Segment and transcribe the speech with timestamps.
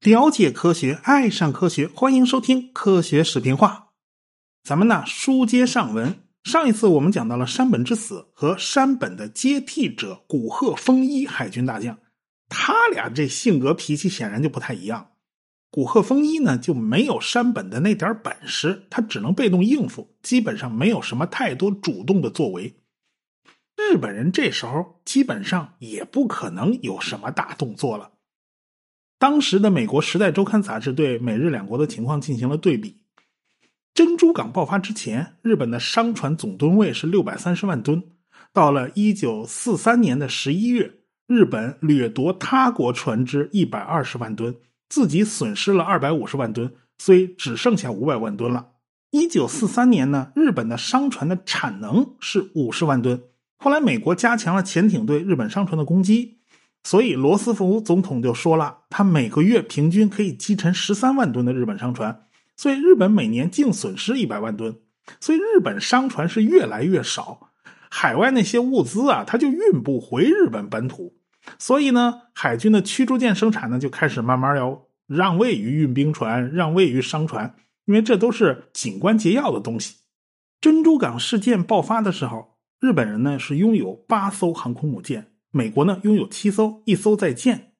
[0.00, 3.88] 了解科学，爱上科学，欢迎收听《科学视频化》。
[4.62, 6.16] 咱们呢，书接上文。
[6.42, 11.98] 上一次我们讲到了山本之死和山本的接替者古贺丰一海军大将，
[12.48, 15.10] 他俩这性格脾气显然就不太一样。
[15.70, 22.74] 古贺丰一呢就没有山本的那点本事，他只能被动应付，基本上没有什么太多主动的作为。
[23.88, 28.12] 日本人这时候基本上也不可能有什么大动作了。
[29.18, 32.96] 当时的美国《时代周刊》杂志对美日两国的情况进行了对比。
[33.92, 38.02] 珍珠港爆发之前，日本的商船总吨位是六百三十万吨。
[38.52, 44.56] 到了一九四三年的十一月，日本掠夺他国船只一百二十万吨，
[44.88, 48.72] 自己损失了二百五十万吨，所以只剩下五百万吨了。
[49.10, 53.22] 一九四三年呢，日本的商船的产能是五十万吨。
[53.60, 56.38] 后来美国加强了潜艇对日本商船的攻击。
[56.82, 62.22] 所以罗斯福总统就说了，他每个月平均可以击沉十三万吨的日本商船，
[62.56, 64.78] 所以日本每年净损失一百万吨，
[65.20, 67.50] 所以日本商船是越来越少，
[67.90, 71.18] 海外那些物资啊，它就运不回日本本土，
[71.58, 79.96] 所以呢，海军的驱逐舰生产呢就开始慢慢要让位于运兵船，让位于商船，因为这都是紧关节要的东西。
[80.62, 82.49] 珍珠港事件爆发的时候，
[82.80, 85.26] 日本人呢是拥有八艘航空母舰。
[85.50, 87.74] 美国呢拥有七艘，一艘在建。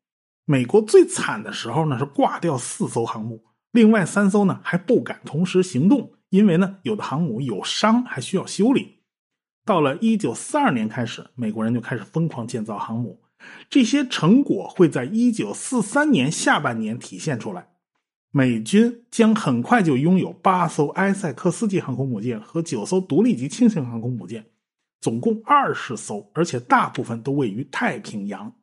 [0.45, 8.99] 美国最惨的时候呢是挂掉四艘航母，另外三艘呢还不敢同时行动，因为呢有的航母有伤还需要修理。
[9.65, 13.23] 到了一九四二年开始，美国人就开始疯狂建造航母，
[13.71, 17.69] 这些成果会在一九四三年下半年体现出来。
[18.33, 24.45] 美军将很快就拥有八艘埃塞克斯级航空母舰和九艘独立级轻型航空母舰。
[25.01, 28.55] 总共二十艘，而且大部分都位于太平洋，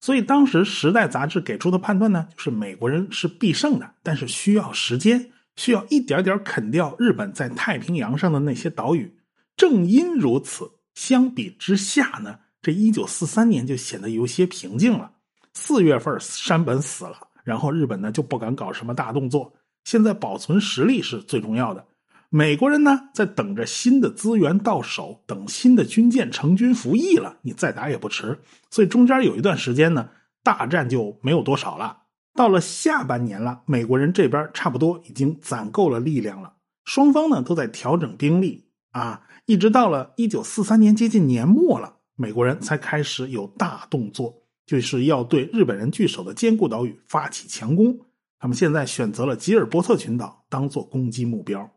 [0.00, 9.16] 所以当时《时代》杂志给出的判断呢，就是美国人是必胜的，但是需要时间，需要一点点啃掉日本在太平洋上的那些岛屿。
[9.56, 15.12] 正因如此，相比之下呢，这一九四三年就显得有些平静了。
[15.52, 19.52] 四月份山本死了，然后日本呢就不敢搞什么大动作，
[19.84, 21.84] 现在保存实力是最重要的。
[22.32, 28.38] 美国人呢，在等着新的资源到手，等新的军舰成军服役了，你再打也不迟。
[28.70, 30.10] 所以中间有一段时间呢，
[30.44, 32.04] 大战就没有多少了。
[32.32, 36.54] 到了下半年了，美国人这边差不多已经攒够了力量了，
[36.84, 44.32] 双方呢都在调整兵力啊，一直到了一九四三年接近年末了，美国人才开始有大动作，
[44.64, 47.98] 就是要对日本人据守的坚固岛屿发起强攻。
[48.38, 51.68] 他们现在选择了吉尔伯特群岛当做攻击目标。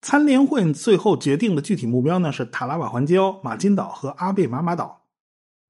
[0.00, 5.02] 参联会最后决定的具体目标呢是塔拉瓦环礁、马金岛和阿贝玛马岛。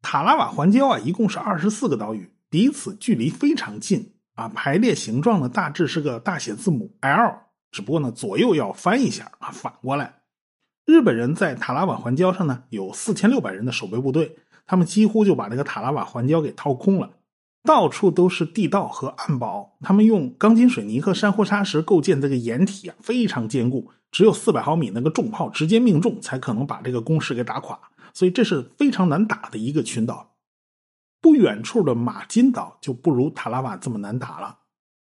[0.03, 7.34] 塔拉瓦环礁啊，一共是二十四个岛屿，彼此距离非常近啊，排列形状呢大致是个大写字母 L，
[7.72, 10.21] 只不过呢左右要翻一下啊，反过来。
[10.84, 14.37] 日本人在塔拉瓦环礁上呢有四千六百人的守备部队，
[14.67, 17.11] 他们几乎就把这个塔拉瓦环礁给掏空了。
[17.65, 27.78] 到处都是地道和暗堡，他们用钢筋水泥和珊瑚沙石构建这个掩体啊，非常坚固，只有四百毫米那个重炮直接命中才可能把这个工事给打垮，
[28.12, 30.34] 所以这是非常难打的一个群岛。
[31.20, 34.58] 不远处的马金岛就不如塔拉瓦这么难打了，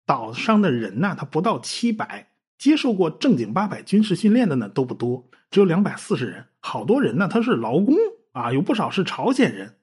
[0.05, 7.95] 岛上的人呢，他不到七百，接受过正经八百军事训练的呢都不多，只有两百四十人，好多人呢他是劳工
[8.33, 9.77] 啊，有不少是朝鲜人。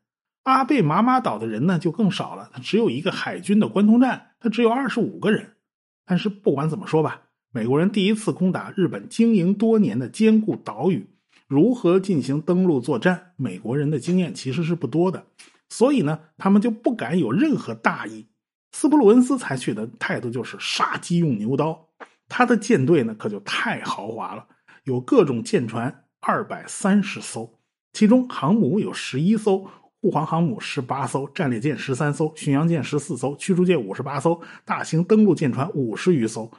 [0.45, 5.57] 阿贝玛马岛的人呢就更少了，他只有一个海军的关通站，他只有二十五个人。
[6.05, 7.23] 但是不管怎么说吧，
[7.53, 11.09] 美国人第一次攻打日本经营多年的坚固岛屿，
[11.49, 15.27] 如何进行登陆作战，美国人的经验其实是不多的，
[15.69, 18.29] 所以呢，他们就不敢有任何大意。
[18.71, 21.89] 斯普鲁恩斯采取的态度就是杀鸡用牛刀，
[22.29, 24.47] 他的舰队呢可就太豪华了，
[24.85, 27.59] 有各种舰船二百三十艘，
[27.93, 29.69] 其中航母有十一艘。
[30.03, 36.51] 护航航母十八艘，战列舰十三艘，巡洋舰十四艘，驱逐舰五十八艘，大型登陆舰船五十余艘，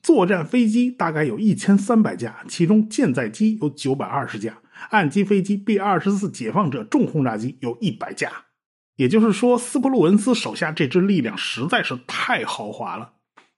[0.00, 4.58] 作战飞机大概有一千三百架，其中舰载机有九百二十架，
[4.90, 8.30] 岸基飞机 B 二十四解放者重轰炸机有一百架。
[8.96, 13.12] 也就是说，斯普鲁文斯手下这支力量实在是太豪华了，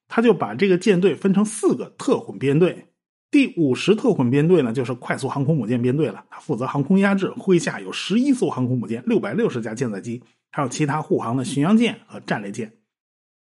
[0.07, 2.87] 他就把这个舰队分成四个特混编队。
[3.31, 10.23] 第五十特混编队呢，就是快速航空母舰编队了，它负责航空压制，麾下有十一艘航空母舰，六百六十架舰载机，
[10.53, 12.73] 还有其他护航的巡洋舰和战列舰。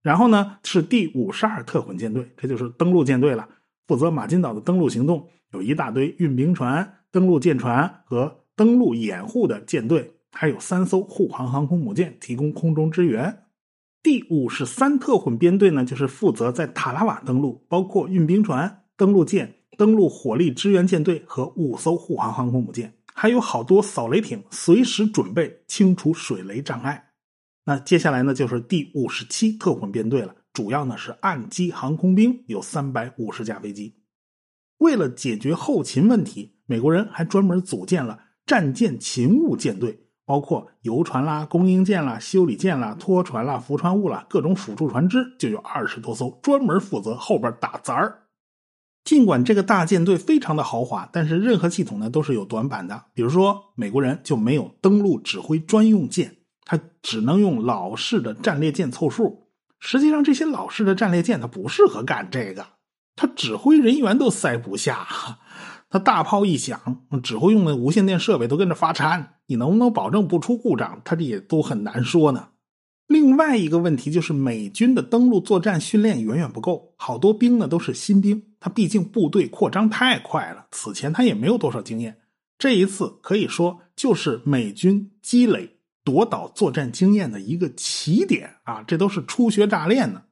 [0.06, 3.48] 然后呢，是第五十二特混舰队，这就是登陆舰队了，
[3.88, 13.36] 负责马金岛的登陆行动，有一大堆运兵船、登陆舰船和登陆掩护的舰队，还有三艘护航航空母舰提供空中支援。
[14.00, 27.05] 第五十三特混编队呢，就是负责在塔拉瓦登陆，包括运兵船、登陆舰、登陆火力支援舰队和五艘护航航空母舰，还有好多扫雷艇，随时准备清除水雷障碍。
[27.66, 33.96] 那接下来呢，就是第五十七特混编队了，主要呢是岸基航空兵，有三百五十架飞机。
[34.78, 40.04] 为了解决后勤问题，美国人还专门组建了战舰勤务舰队。
[40.28, 48.24] 包括游船啦、供应舰啦、修理舰啦、拖船啦、浮船坞啦，各种辅助船只就有二十多艘，专门负责后边打杂儿。
[49.04, 53.04] 尽管这个大舰队非常的豪华，但是任何系统呢都是有短板的。
[53.14, 59.48] 比如说，美国人就没有登陆指挥专用舰，他只能用老式的战列舰凑数。
[59.78, 62.66] 实际上，这些老式的战列舰它不适合干这个，
[63.14, 65.06] 他指挥人员都塞不下。
[65.88, 69.36] 他大炮一响，指挥用的无线电设备都跟着发颤。
[69.46, 71.00] 你能不能保证不出故障？
[71.04, 72.48] 他这也都很难说呢。
[73.06, 78.42] 另外一个问题就是，美军的登陆作战训练远远不够，好多兵呢都是新兵。
[78.58, 82.18] 他毕竟部队扩张太快了，此前他也没有多少经验。
[82.58, 85.75] 这一次可以说就是美军积累
[86.06, 88.84] 夺岛作战经验的一个起点啊！
[88.86, 90.22] 这都是初学乍练呢。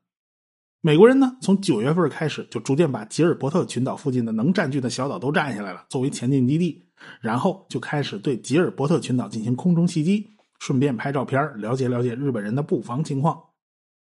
[0.81, 6.85] 美国人呢，从九月份开始就逐渐把吉尔伯特群岛附近的能占据的小岛都占下来了，作为前进基地。
[7.21, 10.29] 然后就开始对吉尔伯特群岛进行空中袭击，
[10.61, 13.43] 顺便拍照片了解了解日本人的布防情况。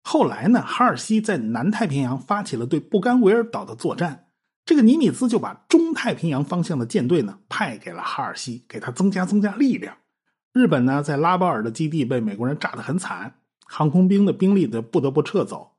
[0.05, 4.27] 后来呢，哈尔西在南太平洋发起了对布干维尔岛的作战，
[4.65, 9.97] 这个尼米兹就把中太平洋方向的舰队呢派给了哈尔西，给他增加增加力量。
[10.57, 13.35] 日本呢，在拉包尔的基地被美国人炸得很惨，
[13.67, 15.73] 航空兵的兵力都不得不撤走。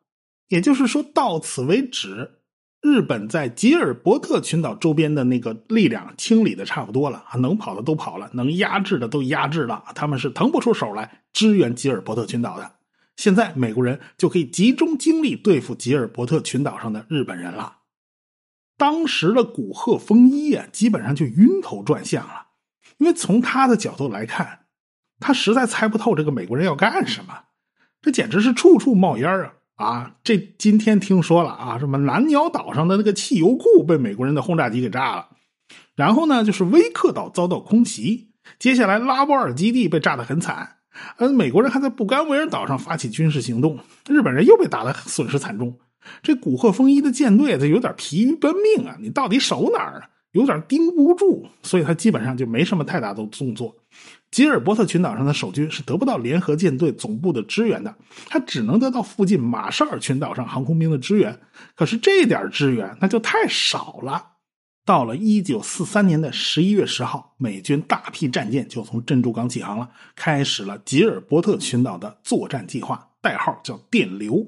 [0.50, 2.42] 也就是说，到此为止，
[2.84, 12.74] 日本在吉尔伯特群岛周边的那个力量清理的差不多了啊，能跑的都跑了，能压制的都压制了，他们是腾不出手来支援吉尔伯特群岛的。
[13.16, 17.78] 现在美国人就可以集中精力对付吉尔伯特群岛上的日本人了。
[18.78, 22.50] 当时的古贺丰一啊，基本上就晕头转向了，
[23.00, 24.66] 因为从他的角度来看，
[25.20, 27.34] 他实在猜不透这个美国人要干什么，
[28.02, 29.54] 这简直是处处冒烟啊。
[29.78, 35.28] 啊，这今天听说了啊，什么南鸟岛上的那个汽油库被美国人的轰炸机给炸了，
[35.96, 40.78] 然后呢，就是威克岛遭到空袭，接下来拉波尔基地被炸得很惨，
[41.18, 43.78] 呃，美国人还在布干维尔岛上发起军事行动，
[44.10, 45.78] 日本人又被打得损失惨重，
[46.24, 50.10] 这古贺丰一的舰队他有点疲于奔命啊，你到底守哪儿啊？
[50.32, 53.76] 有点盯不住，所以他基本上就没什么太大的动作。
[54.30, 57.96] 吉尔伯特群岛上的守军是得不到联合舰队总部的支援的，
[58.28, 61.40] 他只能得到附近马绍尔群岛上航空兵的支援。
[61.76, 64.34] 可是这点支援那就太少了。
[64.86, 74.46] 到了一九四三年的十一月十号，美军大批战舰就从珍珠港起航了，开始了吉尔伯特群岛的作战计划，代号叫“电流”。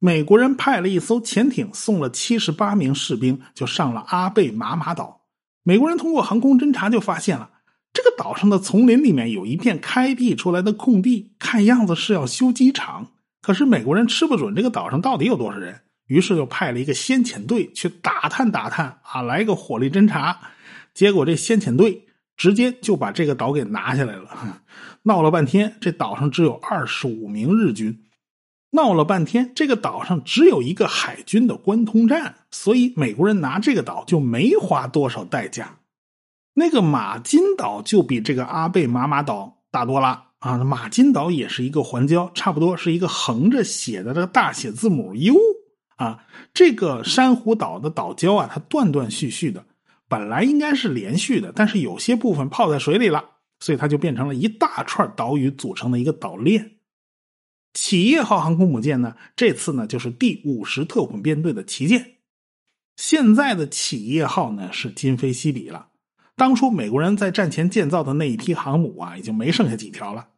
[0.00, 5.22] 美国人派了一艘潜艇，送了七十八名士兵，就上了阿贝马马岛。
[5.62, 7.50] 美国人通过航空侦察就发现了，
[7.98, 13.08] 这个岛上的丛林里面有一片开辟出来的空地，看样子是要修机场。
[13.42, 20.38] 可是美国人吃不准这个岛上到底有多少人，于是就派了一个先遣队去打探打探啊，来个火力侦察。
[20.94, 22.06] 结果这先遣队
[22.36, 24.62] 直接就把这个岛给拿下来了。
[25.02, 28.04] 闹了半天，这岛上只有二十五名日军。
[28.70, 35.78] 闹了半天，这个岛上只有一个海军的关通站，所以美国人拿这个岛就没花多少代价。
[36.58, 40.58] 那个马金岛就比这个阿贝马马岛大多了啊！
[40.58, 45.36] 马金岛也是一个环礁，差不多是一个横着写的这个大写字母 U
[45.96, 46.24] 啊。
[46.52, 49.66] 这个珊瑚岛的岛礁啊，它断断续续的，
[50.08, 53.24] 本来应该是连续的，但是有些部分泡在水里了，
[53.60, 56.72] 所以它就变成了一大串岛屿组成的一个岛链。
[57.74, 59.14] 企业号航空母舰呢？
[59.36, 62.16] 这次呢就是第五十特混编队的旗舰。
[62.96, 65.86] 现在的企业号呢是今非昔比了。
[66.38, 70.28] 当初美国人在战前建造的那一批航母啊，已经没剩下几条了。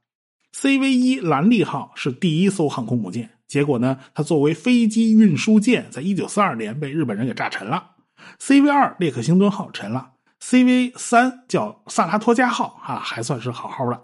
[0.57, 7.91] CV 一兰利号是第一艘航空母舰，结果呢，它作为飞机运输舰，在一九四二年被日本人给炸沉了。
[8.39, 14.03] CV 二列克星敦号沉了，CV 三叫萨拉托加号啊，还算是好好的。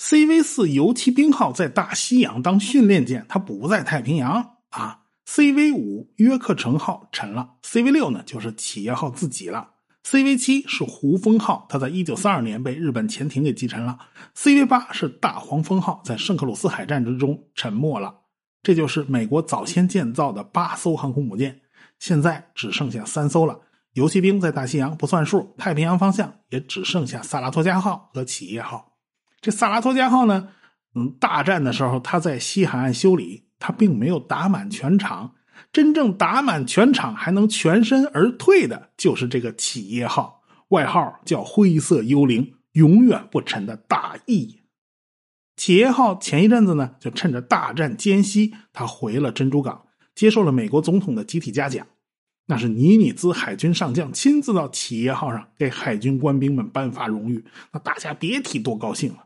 [0.00, 5.02] CV 四游骑兵号在大西洋当训练舰，它不在太平洋啊。
[5.26, 9.68] CV 五约克城号沉了，CV 六呢就是企业号自己了。
[10.04, 13.98] CV 七是胡风号，它在一九四二年被日本潜艇给击沉了。
[14.34, 18.14] CV 八是大黄蜂号，在圣克鲁斯海战之中沉没了。
[18.62, 21.60] 这就是美国早先建造的八艘航空母舰，
[21.98, 23.60] 现在只剩下三艘了，
[23.92, 28.96] 游骑兵在大西洋不算数，太平洋方向也只剩下萨拉托加号和企业号。
[29.40, 30.48] 这萨拉托加号呢，
[30.94, 35.34] 嗯，大战的时候他在西海岸修理，他并没有打满全场。
[35.72, 44.60] 真正打满全场还能全身而退的，就是这个企业号，外号叫“灰色幽灵”，永远不沉的大义。
[45.56, 51.86] 企业号前一阵子呢，就趁着大战间隙，他回了珍珠港，接受了美国总统的集体嘉奖。
[52.46, 59.24] 那是尼米兹海军上将亲自到企业号上给海军官兵们颁发荣誉，那大家别提多高兴了。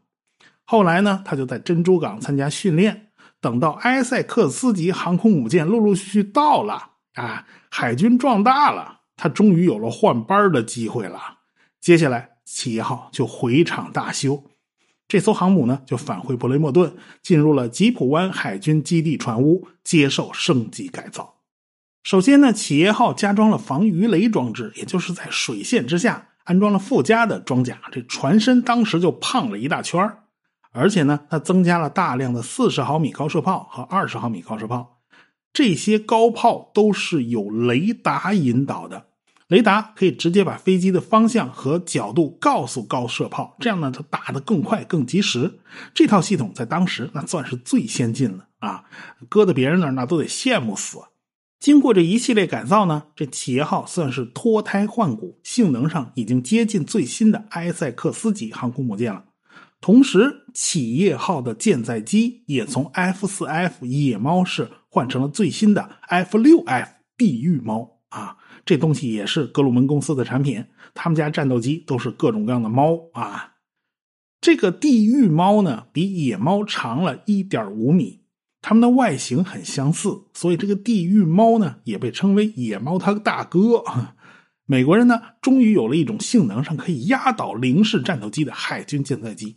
[0.64, 3.11] 后来呢，他就在珍珠港参加训练。
[3.42, 11.40] 等到埃塞克斯级航空母舰陆陆续续到了，啊，海军壮大了，他终于有了换班的机会了。
[11.80, 14.44] 接下来，企业号就回厂大修，
[15.08, 21.34] 这艘航母呢就返回布雷默顿，进入了吉普湾海军基地船坞，接受升级改造。
[22.04, 30.21] 首先呢，企业号加装了防鱼雷装置，也就是在水线之下安装了附加的装甲，这船身当时就胖了一大圈儿。
[30.72, 35.00] 而且呢，它增加了大量的四十毫米高射炮和二十毫米高射炮，
[35.52, 39.04] 这些高炮都是有雷达引导的，
[39.48, 45.60] 雷达可以直接把飞机的方向和角度告诉高射炮，这样呢，它打得更快更及时。
[45.92, 48.84] 这套系统在当时那算是最先进了啊，
[49.28, 50.98] 搁在别人那儿那都得羡慕死。
[51.60, 59.24] 经过这一系列改造呢，这企业号算是脱胎换骨，性能上已经接近最新的埃塞克斯级航空母舰了。
[59.82, 68.36] 同时，企业号的舰载机也从 F 四 F 野猫式换成了最新的 F 六 F 地狱猫啊！
[68.64, 73.54] 这东西也是格鲁门公司的产品，他们家战斗机都是各种各样的猫啊。
[74.40, 78.20] 这个地狱猫呢，比野猫长了一点五米，
[78.60, 83.82] 它们的外形很相似，所以这个地狱猫呢，也被称为野猫它大哥。
[84.64, 89.56] 美国人呢，终于有了一种性能上可以压倒零式战斗机的海军舰载机。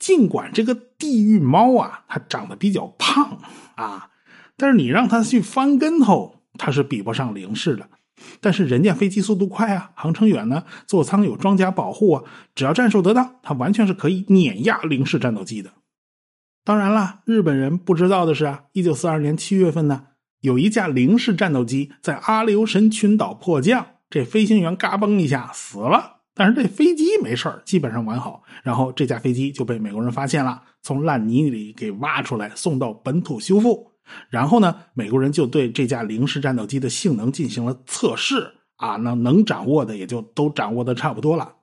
[0.00, 3.38] 尽管这个地狱猫啊，它长得比较胖
[3.76, 4.10] 啊，
[4.56, 7.88] 但是你让它去翻跟头，它是比不上零式的。
[8.40, 15.70] 但是人家飞机速度快啊，航程远呢，座舱有装甲保护啊，只要战术得当，它完全是可以碾压零式战斗机的。
[16.64, 20.06] 当然了，日本人不知道的是啊，一九四二年七月份呢，
[20.40, 26.19] 有一架零式战斗机在阿留申群岛迫降，这飞行员嘎嘣一下死了。
[26.40, 28.42] 但是这飞机没事基本上完好。
[28.62, 33.90] 然后这架飞机就被美国人发现了，从烂泥里给挖出来，送到本土修复。
[34.30, 41.56] 然后呢，美国人就对这架零式战斗机的性能进行了测试啊，那能掌握的也就都掌握的差不多了。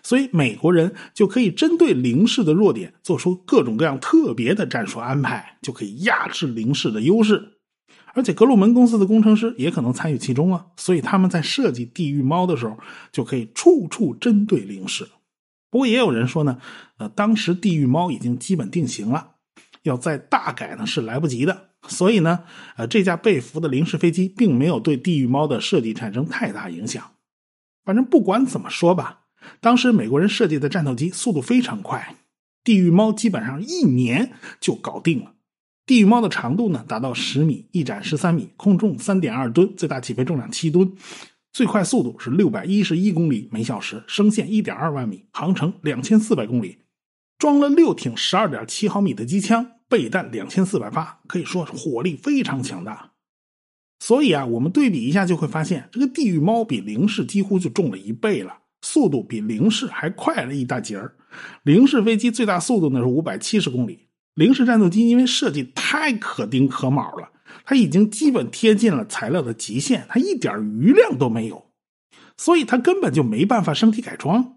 [0.00, 7.58] 所以美国人就可以针对零式的弱点，做出各种各样特别的战术安排，就可以压制零式的优势。
[8.14, 12.78] 而且格鲁门公司的工程师也可能参与其中啊，所以他们在设计地狱猫的时候，
[13.12, 15.08] 就可以处处针对零式。
[15.70, 16.58] 不过也有人说呢，
[16.98, 19.32] 呃，当时地狱猫已经基本定型了，
[19.84, 21.68] 要再大改呢是来不及的。
[21.88, 22.40] 所以呢，
[22.76, 27.12] 呃，这架被俘的零式飞机并没有对地狱猫的设计产生太大影响。
[27.84, 29.20] 反正不管怎么说吧，
[29.60, 32.16] 当时美国人设计的战斗机速度非常快，
[32.62, 35.32] 地狱猫基本上一年就搞定了。
[35.90, 40.92] 地狱猫的长度呢达到十米，翼展十三米，空重三点二吨，最大起飞重量七吨，
[41.52, 46.78] 最快速度是六百一十一公里每小时，升限一点二万米，航程两千四百公里，
[47.38, 53.10] 装了六挺十二点七毫米的机枪，备弹两千四百发，可以说是火力非常强大。
[53.98, 61.16] 所以啊，我们对比一下就会发现，这个地狱猫比零式几乎就重了一倍了，速度比零式还快了一大截儿。
[61.64, 64.06] 零式飞机最大速度呢是五百七十公里。
[64.34, 67.30] 零式战斗机因为设计太可丁可卯了，
[67.64, 71.70] 它已经基本贴近了材料的极限，它一点余量都没有，
[72.36, 74.56] 所以它根本就没办法升级改装。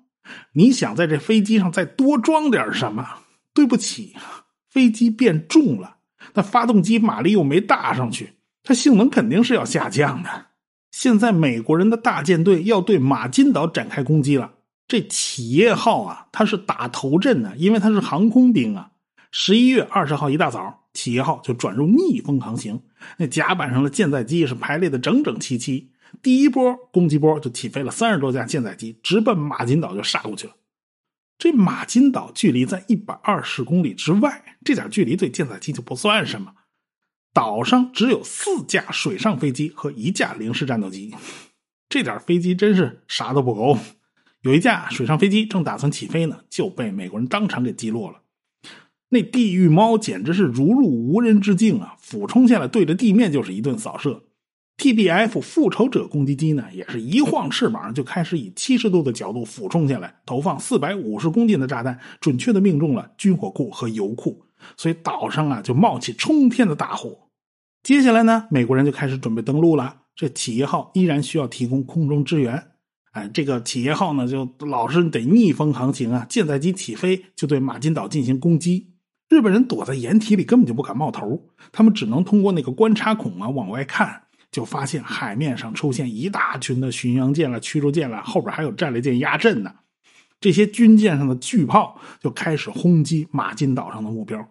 [0.53, 3.06] 你想在这飞机上再多装点什么？
[3.53, 4.15] 对不起，
[4.70, 5.98] 飞机变重了，
[6.36, 10.30] 那发动机马力又没大上去，它性能肯定是要下降的。
[10.92, 14.53] 现在美国人的大舰队要对马金岛展开攻击了，
[14.88, 18.92] 这企业号啊，它是打头阵的，因为它是航空兵啊。
[19.36, 22.80] 十一月二十号一大早，企业号就转入逆风航行。
[23.18, 25.90] 那甲板上的舰载机是排列的整整齐齐。
[26.22, 30.54] 第一波攻击波就起飞了三十多架舰载机，直奔马金岛就杀过去了。
[31.40, 36.54] 这马金岛距离在一百二十公里之外，这点距离对舰载机就不算什么。
[37.34, 41.16] 岛上只有四架水上飞机和一架零式战斗机，
[41.90, 43.80] 这点飞机真是啥都不够。
[44.42, 48.20] 有一架水上飞机正打算起飞呢，就被美国人当场给击落了。
[49.13, 51.96] 那地狱猫简直是如入无人之境啊！
[52.00, 54.24] 俯冲下来，对着地面就是一顿扫射。
[54.79, 64.43] TBF 复仇者攻击机呢，也是一晃翅膀就开始以七十度的角度俯冲下来，投放四百五十公斤的炸弹，准确的命中了军火库和油库，
[64.75, 67.15] 所以岛上啊就冒起冲天的大火。
[67.84, 69.98] 接下来呢，美国人就开始准备登陆了。
[70.15, 72.63] 这企业号依然需要提供空中支援。
[73.12, 76.25] 哎，这个企业号呢，就老是得逆风航行啊。
[76.27, 78.92] 舰载机起飞就对马金岛进行攻击。
[79.34, 81.50] 日本人躲在掩体里，根本就不敢冒头。
[81.72, 84.22] 他们只能通过那个观察孔啊往外看，
[84.52, 89.74] 就发现海面上出现一大群的巡洋舰了、驱逐舰了，后边还有战列舰压阵呢。
[90.40, 94.48] 这些军舰上的巨炮就开始轰击马金岛上的目标。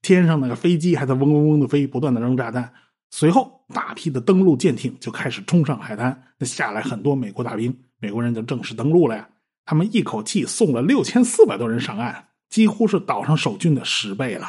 [0.00, 2.72] 天上那个飞机还在嗡嗡嗡的飞，不断的扔炸弹。
[3.10, 6.22] 随后，大批的登陆舰艇就开始冲上海滩。
[6.38, 9.28] 那下来很多美国大兵，美国人就正式登陆了呀。
[9.64, 14.46] 他们一口气送了六千四百多人上岸，几乎是岛上守军的十倍了。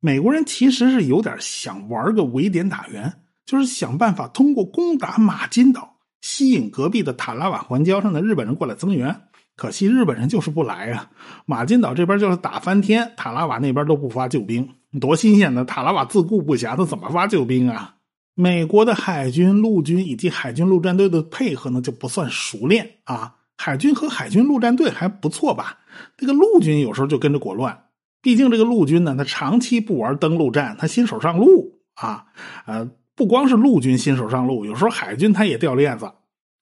[0.00, 3.12] 美国人其实是有点想玩个围点打援，
[3.46, 9.20] 就是想办法通过攻打马金岛，吸引隔壁的塔拉瓦环礁上的日本人过来增援。
[9.54, 11.12] 可惜日本人就是不来啊！
[11.46, 14.68] 马金岛这边就是打翻天，塔拉瓦那边都不发救兵，
[15.00, 15.64] 多新鲜呢！
[15.64, 17.98] 塔拉瓦自顾不暇，他怎么发救兵啊？
[18.34, 23.36] 美国的海军、陆军以及海军陆战队的配合呢，就不算熟练啊。
[23.64, 25.78] 海军和海军陆战队还不错吧？
[26.16, 27.84] 这个陆军有时候就跟着裹乱，
[28.20, 32.24] 毕竟这个陆军呢，他长期不玩登陆战，他新手上路啊。
[32.66, 36.10] 呃，不光是陆军新手上路，有时候海军他也掉链子。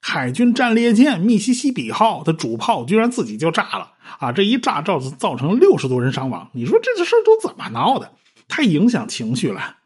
[0.02, 4.30] 海军战列舰密西西比号的主炮居然自己就炸了啊！
[4.30, 8.12] 这一炸造造成六十多人伤亡，你说这事都怎么闹的？
[8.46, 9.76] 太影响情绪了。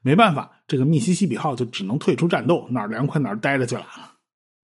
[0.00, 3.84] 没办法，这个密西西比号就只能退出战斗，哪儿凉快哪儿待着去了。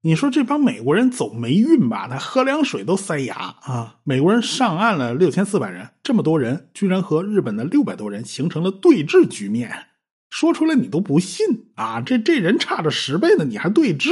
[0.02, 2.07] 你说这帮美国人走霉运吧？
[2.09, 3.97] 他喝凉水都塞牙啊！
[4.05, 9.87] 美国人上岸了六千四百人，这么多人居然和日本的六百多人形成了对峙局面，
[10.31, 12.00] 说出来你都不信啊！
[12.00, 14.11] 这这人差着十倍呢，你还对峙？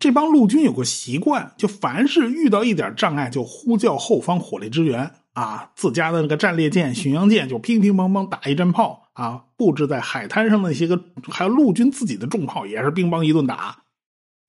[0.00, 5.70] 这帮陆军有个习惯，就凡是遇到一点障碍，就呼叫后方火力支援啊！
[5.76, 9.44] 自家的那个战列舰、巡洋舰就乒乒乓乓打一阵炮啊！
[9.56, 13.78] 布置在海滩上那些个，还有陆军自己的重炮也是乒乓一顿打。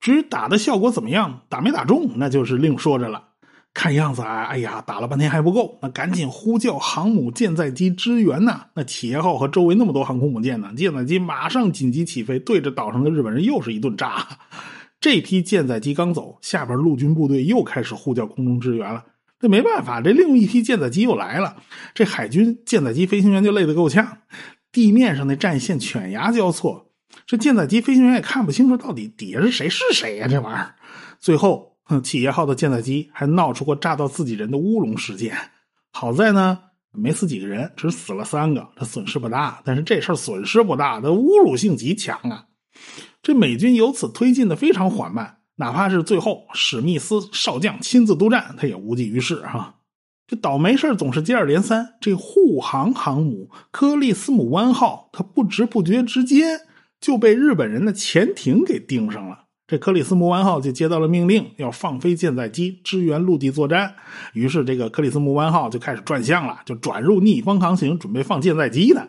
[0.00, 3.24] 至于打的效果怎么样，打没打中，那就是另说着了。
[3.72, 8.66] 看样子啊，哎呀，打了半天还不够，那赶紧呼叫航母舰载机支援呐！
[8.74, 14.26] 那企业号和周围那么多航空母舰呢，舰载机马上紧急起飞，对着岛上的日本人又是一顿炸。
[15.00, 19.04] 这批舰载机刚走，下边陆军部队又开始呼叫空中支援了。
[19.38, 21.56] 这没办法，这另一批舰载机又来了。
[21.94, 24.18] 这海军舰载机飞行员就累得够呛，
[24.72, 26.89] 地面上的战线犬牙交错，
[27.26, 30.26] 这舰载机飞行员也看不清楚到底底下是谁是谁呀？
[30.28, 30.74] 这玩意儿，
[31.18, 35.36] 最后，企业号的舰载机还闹出过炸到自己人的乌龙事件。
[35.92, 36.58] 好在呢，
[36.92, 39.60] 没死几个人，只死了三个，这损失不大。
[39.64, 42.46] 但是这事儿损失不大，它侮辱性极强啊。
[43.22, 49.76] 这美军由此推进的非常缓慢，哪怕是最后史密斯少将亲自督战，他也无济于事哈。
[50.26, 51.94] 这倒霉事总是接二连三。
[52.00, 56.60] 这护航航母克利斯姆湾号，它不知不觉之间
[57.00, 59.46] 就被日本人的潜艇给盯上了。
[59.66, 63.94] 这克里斯姆湾号就接到了命令，要放飞舰载机支援陆地作战。
[64.32, 69.08] 于是，这个克里斯姆湾号就开始转向了，就转入逆风航行，准备放舰载机的。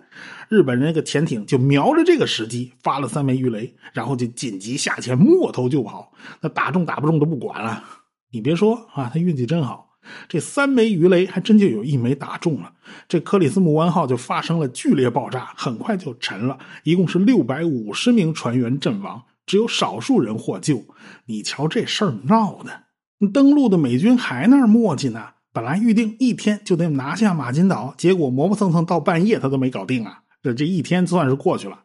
[0.50, 6.12] 日本人那个潜艇就瞄着这个时机发了三枚鱼雷，然后就紧急下潜，摸头就跑。
[6.42, 7.84] 那打中打不中都不管了。
[8.32, 9.90] 你别说啊，他运气真好，
[10.28, 12.74] 这三枚鱼雷还真就有一枚打中了。
[13.08, 19.24] 这克里斯姆湾号就发生了剧烈爆炸，很快就沉了，一共是六百五十名船员阵亡。
[19.46, 20.86] 只有少数人获救，
[21.26, 22.84] 你瞧这事儿闹的！
[23.34, 25.30] 登陆的美军还那儿磨叽呢。
[25.52, 30.22] 本来预定一天就得拿下马金岛，结果磨磨蹭蹭到半夜他都没搞定啊！
[30.42, 31.82] 这这一天算是过去了。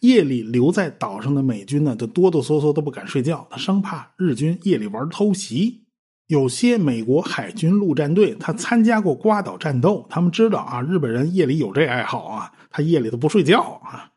[0.00, 5.85] 夜里留在岛上的美军呢，都哆哆嗦嗦都不敢睡觉，他生怕日军夜里玩偷袭。
[6.28, 14.10] 有些美国海军陆战队他参加过瓜岛战斗，他们知道啊，日本人夜里有这爱好啊，他夜里都不睡觉啊。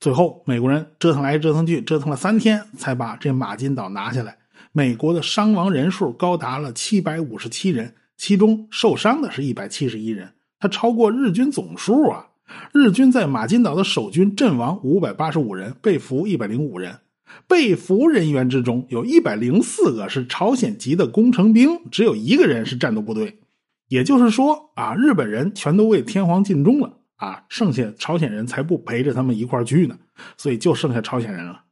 [0.00, 4.38] 最后，美国人折腾来折腾去，折腾了三天，才把这马金岛拿下来。
[4.72, 12.30] 美国的伤亡人数高达了七百五十七人，其中受伤的是一百七十一人，他超过日军总数啊！
[12.72, 16.98] 日军在马金岛的守军阵亡五百八十五人，被俘一百零五人。
[17.46, 23.40] 被俘人员之中，有一百零四个是朝鲜籍的工程兵，只有一个人是战斗部队。
[23.88, 26.98] 也就是说啊，日本人全都为天皇尽忠了。
[27.16, 29.96] 啊，剩下朝鲜人才不陪着他们一块去呢，
[30.36, 31.64] 所以就剩下朝鲜人了。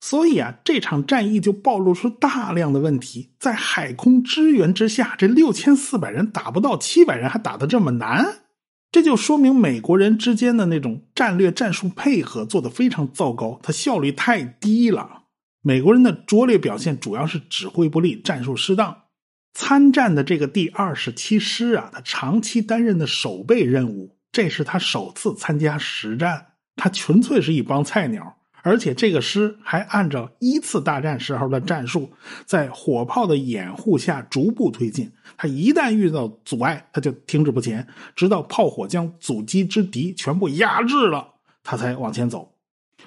[0.00, 3.30] 所以啊，这场战役就暴露出大量的问题。
[3.38, 8.42] 在海空支援之下，这六千四百人打不到七百人，还打得这么难。
[8.90, 15.24] 这就说明美国人之间的那种战略战术配合做得非常糟糕，它效率太低了。
[15.60, 19.02] 美国人的拙劣表现主要是指挥不力、战术失当。
[19.52, 26.46] 参战的这个第二十七师啊，他长期担任的守备任务，这是他首次参加实战，
[26.76, 28.37] 他纯粹是一帮菜鸟。
[28.62, 32.10] 而且这个师还按照一次大战时候的战术，
[32.44, 35.10] 在火炮的掩护下逐步推进。
[35.36, 42.54] 他一旦遇到阻碍，他就停止不前，直到炮火将阻击之敌全部压制了，他才往前走。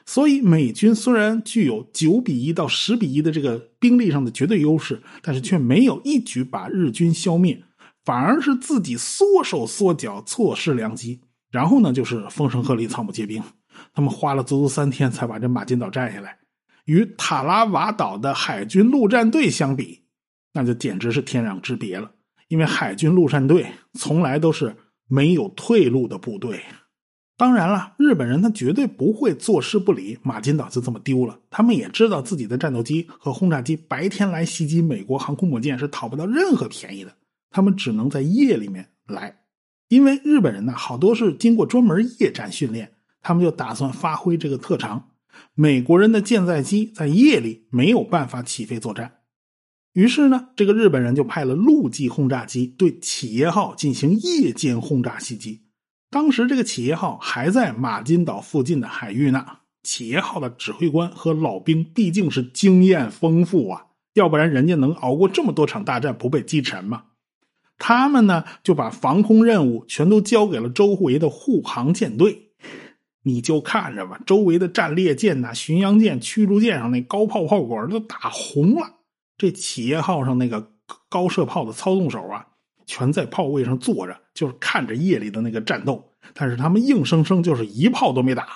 [0.06, 7.62] 所以美军虽然具有九比一到十比一的这个兵力上的绝对优势，但是却没有一举把日军消灭，
[8.06, 11.22] 反而是自己缩手缩脚，错失良机。
[11.52, 13.44] 然后呢，就是风声鹤唳，草木皆兵。
[13.94, 16.38] 他们花了足足三天才把这马金岛占下来，
[16.86, 20.02] 与塔拉瓦岛的海军陆战队相比，
[20.54, 22.12] 那就简直是天壤之别了。
[22.48, 24.76] 因为海军陆战队从来都是
[25.08, 26.62] 没有退路的部队。
[27.38, 31.40] 当然了，日本人他绝对不会坐视不理，马金岛就这么丢了。
[31.50, 37.16] 他们也知道自己的战斗机和轰炸机白天来袭击美国航空母舰是讨不到任何便宜的，
[37.50, 39.38] 他们只能在夜里面来，
[39.88, 42.92] 因为日本人呢好多是经过专门夜战训练。
[43.22, 45.10] 他们就打算发挥这个特长，
[45.54, 49.20] 美国人的舰载机在夜里没有办法起飞作战，
[49.94, 55.64] 于是呢，这个日本人就派了陆基轰炸机对企业号进行夜间轰炸袭击。
[56.10, 59.46] 当时这个企业号还在马金岛附近的海域呢。
[59.84, 67.06] 企业号的指挥官和老兵毕竟是经验丰富啊，要不然人家能熬过这么多场大战不被击沉吗？
[67.80, 72.51] 他们呢就把防空任务全都交给了周围的护航舰队。
[73.24, 78.96] 你就看着吧，周围的战列舰呐、巡洋舰、驱逐舰上那高炮炮管都打红了。
[79.38, 80.72] 这企业号上那个
[81.10, 82.48] 高射炮的操纵手啊，
[82.86, 86.04] 全在炮位上坐着，就是看着夜里的那个战斗。
[86.34, 88.48] 但是他们硬生生就是一炮都没打。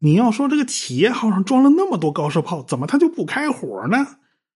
[0.00, 4.06] 你要说这个企业号上装了那么多高射炮，怎么它就不开火呢？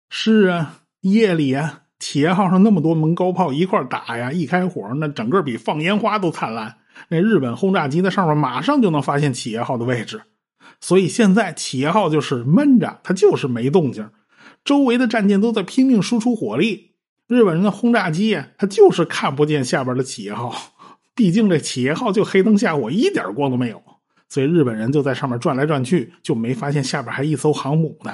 [0.10, 6.78] 是啊，夜里啊，企业号上那么多门高炮一块打呀，一开火，那整个比放烟花都灿烂。
[7.10, 10.21] 那日本轰炸机在上面马上就能发现企业号的位置，
[10.79, 14.10] 所以现在企业号就是闷着，它就是没动静。
[14.63, 16.95] 周围的战舰都在拼命输出火力，
[17.27, 20.53] 日本人的轰炸机呀，它就是看不见下边的企业号。
[21.13, 23.81] 毕竟这企业号就黑灯瞎火，一点光都没有，
[24.27, 28.12] 所以日本人就在上面转来转去，就没发现下边还一艘航母呢。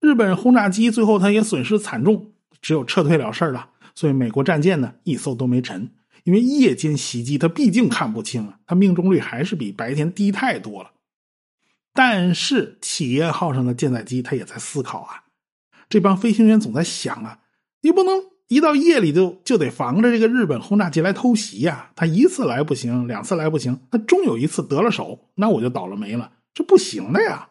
[0.00, 3.70] 日本轰炸机最后它也损失惨重，只有撤退了事了。
[3.94, 5.90] 所以美国战舰呢，一艘都没沉。
[6.28, 10.90] 因为夜间袭击，他毕竟看不清啊，他命中率还是比白天低太多了。
[11.94, 15.24] 但是企业号上的舰载机，他也在思考啊。
[15.88, 17.38] 这帮飞行员总在想啊，
[17.80, 21.92] 你不能一到夜里就就得防着这个日本轰炸机来偷袭呀。
[21.96, 27.48] 他一次来不行，两次来不行，他终有一次得了手，那我就倒了霉了，这不行的呀。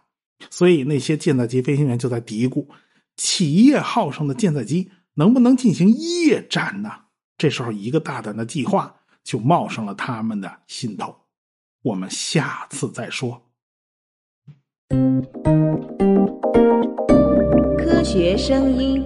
[0.52, 2.68] 所以那些舰载机飞行员就在嘀咕：
[3.16, 6.92] 企业号上的舰载机能不能进行夜战呢？
[7.38, 11.15] 这时候，一个大胆的计划就冒上了他们的心头。
[11.84, 13.43] 我们下次再说。
[17.78, 19.06] 科学声音。